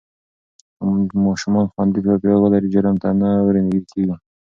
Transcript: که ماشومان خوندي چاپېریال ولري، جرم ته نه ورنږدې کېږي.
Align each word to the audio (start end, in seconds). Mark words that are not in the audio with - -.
که 1.09 1.15
ماشومان 1.25 1.65
خوندي 1.73 1.99
چاپېریال 2.05 2.39
ولري، 2.41 2.67
جرم 2.73 2.95
ته 3.01 3.09
نه 3.21 3.29
ورنږدې 3.47 3.81
کېږي. 3.91 4.15